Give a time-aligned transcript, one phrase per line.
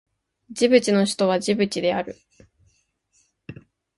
[0.51, 2.17] ジブチの首都はジブチである